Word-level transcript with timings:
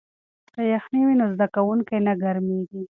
که 0.53 0.61
یخنۍ 0.75 1.01
وي 1.05 1.15
نو 1.19 1.25
زده 1.33 1.47
کوونکی 1.55 1.97
نه 2.07 2.13
ګرمیږي. 2.23 2.81